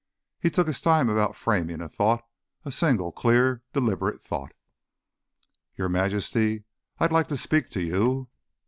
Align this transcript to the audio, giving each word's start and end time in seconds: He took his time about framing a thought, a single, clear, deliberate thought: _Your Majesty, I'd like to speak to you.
He 0.39 0.49
took 0.49 0.65
his 0.65 0.81
time 0.81 1.09
about 1.09 1.35
framing 1.35 1.79
a 1.79 1.87
thought, 1.87 2.25
a 2.65 2.71
single, 2.71 3.11
clear, 3.11 3.61
deliberate 3.71 4.19
thought: 4.19 4.51
_Your 5.77 5.91
Majesty, 5.91 6.63
I'd 6.99 7.11
like 7.11 7.27
to 7.27 7.37
speak 7.37 7.69
to 7.69 7.81
you. 7.83 8.27